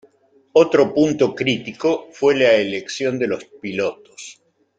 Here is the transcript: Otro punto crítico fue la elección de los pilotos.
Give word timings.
Otro 0.53 0.91
punto 0.95 1.35
crítico 1.35 2.07
fue 2.11 2.35
la 2.35 2.53
elección 2.55 3.19
de 3.19 3.27
los 3.27 3.45
pilotos. 3.45 4.41